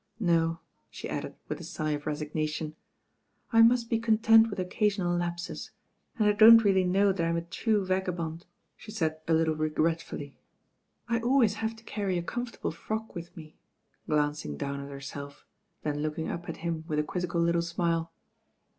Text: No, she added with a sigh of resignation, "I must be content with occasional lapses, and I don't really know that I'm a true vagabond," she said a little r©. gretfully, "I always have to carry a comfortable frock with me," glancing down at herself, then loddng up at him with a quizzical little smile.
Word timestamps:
No, 0.19 0.61
she 0.89 1.07
added 1.07 1.35
with 1.47 1.59
a 1.59 1.63
sigh 1.63 1.91
of 1.91 2.07
resignation, 2.07 2.75
"I 3.53 3.61
must 3.61 3.87
be 3.87 3.99
content 3.99 4.49
with 4.49 4.57
occasional 4.57 5.15
lapses, 5.15 5.69
and 6.17 6.27
I 6.27 6.31
don't 6.31 6.63
really 6.63 6.83
know 6.85 7.11
that 7.13 7.23
I'm 7.23 7.37
a 7.37 7.43
true 7.43 7.85
vagabond," 7.85 8.47
she 8.75 8.89
said 8.89 9.21
a 9.27 9.33
little 9.35 9.55
r©. 9.55 9.71
gretfully, 9.71 10.33
"I 11.07 11.19
always 11.19 11.53
have 11.61 11.75
to 11.75 11.83
carry 11.83 12.17
a 12.17 12.23
comfortable 12.23 12.71
frock 12.71 13.13
with 13.13 13.37
me," 13.37 13.59
glancing 14.09 14.57
down 14.57 14.79
at 14.83 14.89
herself, 14.89 15.45
then 15.83 15.97
loddng 15.97 16.31
up 16.31 16.49
at 16.49 16.57
him 16.65 16.83
with 16.87 16.97
a 16.97 17.03
quizzical 17.03 17.39
little 17.39 17.61
smile. 17.61 18.11